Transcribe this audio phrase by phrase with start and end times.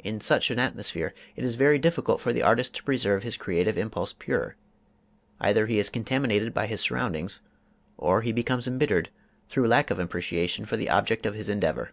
[0.00, 3.78] In such an atmosphere it is very difficult for the artist to preserve his creative
[3.78, 4.56] impulse pure:
[5.40, 7.40] either he is contaminated by his surroundings,
[7.96, 9.10] or he becomes embittered
[9.48, 11.92] through lack of appreciation for the object of his endeavor.